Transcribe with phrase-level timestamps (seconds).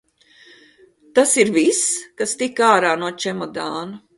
[1.19, 1.83] Tas ir viss,
[2.23, 4.05] kas tika ārā no čemodāna?